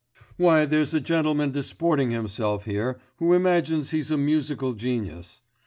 'Why, 0.35 0.65
there's 0.65 0.95
a 0.95 0.99
gentleman 0.99 1.51
disporting 1.51 2.09
himself 2.09 2.65
here, 2.65 2.99
who 3.17 3.33
imagines 3.33 3.91
he's 3.91 4.09
a 4.09 4.17
musical 4.17 4.73
genius. 4.73 5.43